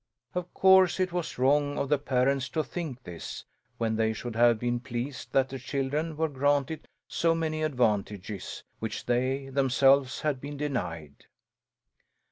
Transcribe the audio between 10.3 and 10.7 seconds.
been